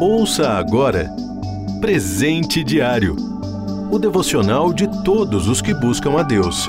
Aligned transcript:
Ouça 0.00 0.50
agora 0.50 1.10
Presente 1.80 2.64
Diário 2.64 3.30
o 3.90 3.98
devocional 3.98 4.72
de 4.72 4.86
todos 5.02 5.48
os 5.48 5.60
que 5.60 5.74
buscam 5.74 6.16
a 6.16 6.22
Deus. 6.22 6.68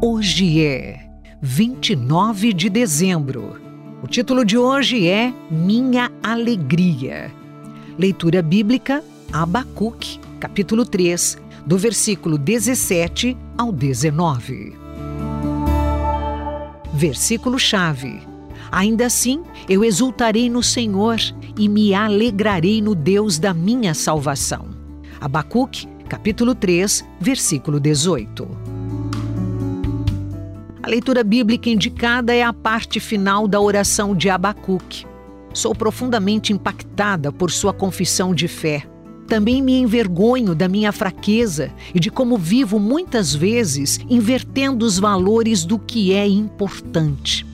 Hoje 0.00 0.64
é 0.64 1.00
29 1.42 2.52
de 2.52 2.70
dezembro. 2.70 3.60
O 4.04 4.06
título 4.06 4.44
de 4.44 4.56
hoje 4.56 5.08
é 5.08 5.34
Minha 5.50 6.12
Alegria. 6.22 7.32
Leitura 7.98 8.40
bíblica 8.40 9.02
Abacuque, 9.32 10.20
capítulo 10.38 10.86
3, 10.86 11.36
do 11.66 11.76
versículo 11.76 12.38
17 12.38 13.36
ao 13.56 13.72
19. 13.72 14.76
Versículo-chave. 16.94 18.27
Ainda 18.70 19.06
assim, 19.06 19.42
eu 19.68 19.84
exultarei 19.84 20.50
no 20.50 20.62
Senhor 20.62 21.18
e 21.58 21.68
me 21.68 21.94
alegrarei 21.94 22.80
no 22.82 22.94
Deus 22.94 23.38
da 23.38 23.54
minha 23.54 23.94
salvação. 23.94 24.66
Abacuque, 25.20 25.88
capítulo 26.08 26.54
3, 26.54 27.04
versículo 27.20 27.80
18. 27.80 28.48
A 30.82 30.88
leitura 30.88 31.22
bíblica 31.22 31.68
indicada 31.68 32.34
é 32.34 32.42
a 32.42 32.52
parte 32.52 32.98
final 33.00 33.46
da 33.46 33.60
oração 33.60 34.14
de 34.14 34.30
Abacuque. 34.30 35.04
Sou 35.52 35.74
profundamente 35.74 36.52
impactada 36.52 37.32
por 37.32 37.50
sua 37.50 37.72
confissão 37.72 38.34
de 38.34 38.48
fé. 38.48 38.84
Também 39.26 39.60
me 39.60 39.78
envergonho 39.78 40.54
da 40.54 40.68
minha 40.68 40.90
fraqueza 40.90 41.70
e 41.94 42.00
de 42.00 42.10
como 42.10 42.38
vivo 42.38 42.78
muitas 42.78 43.34
vezes 43.34 44.00
invertendo 44.08 44.86
os 44.86 44.98
valores 44.98 45.64
do 45.64 45.78
que 45.78 46.14
é 46.14 46.26
importante. 46.26 47.47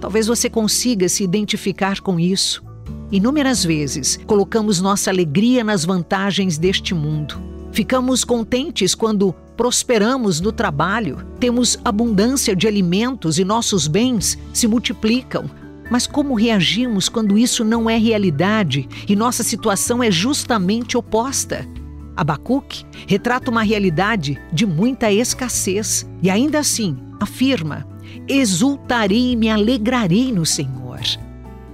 Talvez 0.00 0.26
você 0.26 0.48
consiga 0.48 1.08
se 1.08 1.24
identificar 1.24 2.00
com 2.00 2.18
isso. 2.18 2.62
Inúmeras 3.10 3.64
vezes 3.64 4.18
colocamos 4.26 4.80
nossa 4.80 5.10
alegria 5.10 5.64
nas 5.64 5.84
vantagens 5.84 6.58
deste 6.58 6.94
mundo. 6.94 7.40
Ficamos 7.72 8.24
contentes 8.24 8.94
quando 8.94 9.34
prosperamos 9.56 10.40
no 10.40 10.52
trabalho, 10.52 11.26
temos 11.40 11.78
abundância 11.84 12.54
de 12.54 12.66
alimentos 12.66 13.38
e 13.38 13.44
nossos 13.44 13.86
bens 13.86 14.38
se 14.52 14.68
multiplicam. 14.68 15.50
Mas 15.90 16.06
como 16.06 16.34
reagimos 16.34 17.08
quando 17.08 17.38
isso 17.38 17.64
não 17.64 17.88
é 17.88 17.96
realidade 17.96 18.88
e 19.08 19.16
nossa 19.16 19.42
situação 19.42 20.02
é 20.02 20.10
justamente 20.10 20.96
oposta? 20.96 21.66
Abacuque 22.14 22.84
retrata 23.06 23.50
uma 23.50 23.62
realidade 23.62 24.38
de 24.52 24.66
muita 24.66 25.10
escassez 25.10 26.06
e 26.22 26.28
ainda 26.28 26.58
assim 26.58 26.96
afirma: 27.20 27.86
exultarei 28.26 29.32
e 29.32 29.36
me 29.36 29.50
alegrarei 29.50 30.32
no 30.32 30.44
Senhor. 30.44 31.00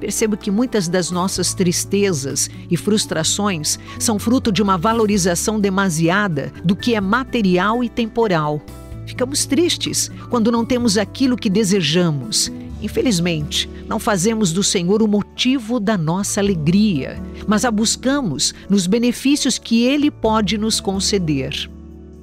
Percebo 0.01 0.37
que 0.37 0.51
muitas 0.51 0.87
das 0.87 1.11
nossas 1.11 1.55
tristezas 1.55 2.51
e 2.71 2.77
frustrações 2.77 3.79
são 3.99 4.19
fruto 4.19 4.53
de 4.53 4.63
uma 4.63 4.77
valorização 4.77 5.59
demasiada 5.59 6.53
do 6.63 6.77
que 6.77 6.95
é 6.95 7.01
material 7.01 7.83
e 7.83 7.89
temporal. 7.89 8.61
Ficamos 9.07 9.47
tristes 9.47 10.11
quando 10.29 10.53
não 10.53 10.65
temos 10.65 10.99
aquilo 10.99 11.37
que 11.37 11.49
desejamos. 11.49 12.53
Infelizmente, 12.83 13.69
não 13.89 13.99
fazemos 13.99 14.53
do 14.53 14.63
Senhor 14.63 15.03
o 15.03 15.09
motivo 15.09 15.81
da 15.81 15.97
nossa 15.97 16.41
alegria, 16.41 17.19
mas 17.47 17.65
a 17.65 17.71
buscamos 17.71 18.53
nos 18.69 18.87
benefícios 18.87 19.59
que 19.59 19.85
Ele 19.85 20.11
pode 20.11 20.59
nos 20.59 20.81
conceder. 20.81 21.71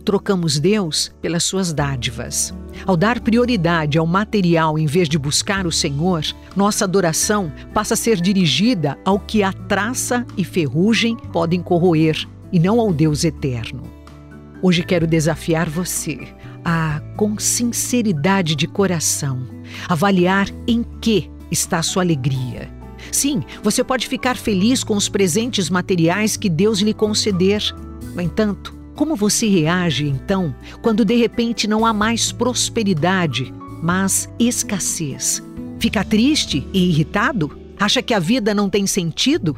Trocamos 0.03 0.59
Deus 0.59 1.11
pelas 1.21 1.43
suas 1.43 1.71
dádivas. 1.71 2.53
Ao 2.85 2.97
dar 2.97 3.19
prioridade 3.19 3.97
ao 3.97 4.07
material 4.07 4.77
em 4.77 4.85
vez 4.85 5.07
de 5.07 5.17
buscar 5.17 5.67
o 5.67 5.71
Senhor, 5.71 6.23
nossa 6.55 6.85
adoração 6.85 7.51
passa 7.73 7.93
a 7.93 7.97
ser 7.97 8.19
dirigida 8.19 8.97
ao 9.05 9.19
que 9.19 9.43
a 9.43 9.53
traça 9.53 10.25
e 10.35 10.43
ferrugem 10.43 11.15
podem 11.31 11.61
corroer 11.61 12.27
e 12.51 12.59
não 12.59 12.79
ao 12.79 12.91
Deus 12.91 13.23
eterno. 13.23 13.83
Hoje 14.61 14.83
quero 14.83 15.07
desafiar 15.07 15.69
você 15.69 16.19
a, 16.63 17.01
com 17.15 17.37
sinceridade 17.39 18.55
de 18.55 18.67
coração, 18.67 19.41
avaliar 19.87 20.47
em 20.67 20.83
que 21.01 21.29
está 21.51 21.79
a 21.79 21.83
sua 21.83 22.03
alegria. 22.03 22.69
Sim, 23.11 23.43
você 23.63 23.83
pode 23.83 24.07
ficar 24.07 24.37
feliz 24.37 24.83
com 24.83 24.95
os 24.95 25.09
presentes 25.09 25.69
materiais 25.69 26.37
que 26.37 26.49
Deus 26.49 26.79
lhe 26.79 26.93
conceder. 26.93 27.61
No 28.13 28.21
entanto, 28.21 28.80
como 29.01 29.15
você 29.15 29.47
reage 29.47 30.07
então 30.07 30.53
quando 30.79 31.03
de 31.03 31.15
repente 31.15 31.67
não 31.67 31.87
há 31.87 31.91
mais 31.91 32.31
prosperidade, 32.31 33.51
mas 33.81 34.29
escassez? 34.37 35.41
Fica 35.79 36.03
triste 36.03 36.67
e 36.71 36.89
irritado? 36.89 37.57
Acha 37.79 37.99
que 38.03 38.13
a 38.13 38.19
vida 38.19 38.53
não 38.53 38.69
tem 38.69 38.85
sentido? 38.85 39.57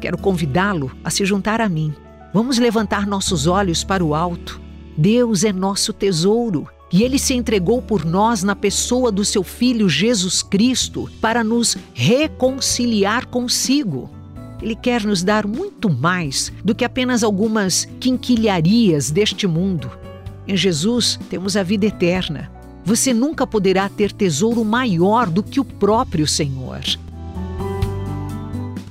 Quero 0.00 0.18
convidá-lo 0.18 0.90
a 1.04 1.10
se 1.10 1.24
juntar 1.24 1.60
a 1.60 1.68
mim. 1.68 1.94
Vamos 2.34 2.58
levantar 2.58 3.06
nossos 3.06 3.46
olhos 3.46 3.84
para 3.84 4.04
o 4.04 4.12
alto. 4.12 4.60
Deus 4.98 5.44
é 5.44 5.52
nosso 5.52 5.92
tesouro 5.92 6.66
e 6.92 7.04
ele 7.04 7.16
se 7.16 7.34
entregou 7.34 7.80
por 7.80 8.04
nós 8.04 8.42
na 8.42 8.56
pessoa 8.56 9.12
do 9.12 9.24
seu 9.24 9.44
Filho 9.44 9.88
Jesus 9.88 10.42
Cristo 10.42 11.08
para 11.20 11.44
nos 11.44 11.76
reconciliar 11.94 13.26
consigo. 13.26 14.10
Ele 14.62 14.74
quer 14.74 15.04
nos 15.04 15.22
dar 15.22 15.46
muito 15.46 15.88
mais 15.88 16.52
do 16.64 16.74
que 16.74 16.84
apenas 16.84 17.22
algumas 17.22 17.86
quinquilharias 17.98 19.10
deste 19.10 19.46
mundo. 19.46 19.90
Em 20.46 20.56
Jesus 20.56 21.18
temos 21.28 21.56
a 21.56 21.62
vida 21.62 21.86
eterna. 21.86 22.50
Você 22.84 23.12
nunca 23.14 23.46
poderá 23.46 23.88
ter 23.88 24.12
tesouro 24.12 24.64
maior 24.64 25.28
do 25.28 25.42
que 25.42 25.60
o 25.60 25.64
próprio 25.64 26.26
Senhor. 26.26 26.80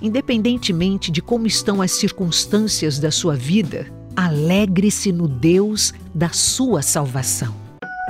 Independentemente 0.01 1.11
de 1.11 1.21
como 1.21 1.45
estão 1.45 1.81
as 1.81 1.91
circunstâncias 1.91 2.99
da 2.99 3.11
sua 3.11 3.35
vida, 3.35 3.87
alegre-se 4.15 5.11
no 5.11 5.27
Deus 5.27 5.93
da 6.13 6.29
sua 6.29 6.81
salvação. 6.81 7.53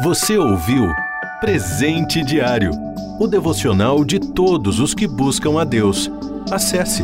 Você 0.03 0.37
ouviu 0.37 0.87
Presente 1.39 2.23
Diário 2.23 2.71
o 3.19 3.27
devocional 3.27 4.05
de 4.05 4.19
todos 4.19 4.79
os 4.79 4.93
que 4.93 5.07
buscam 5.07 5.59
a 5.59 5.63
Deus. 5.63 6.09
Acesse 6.51 7.03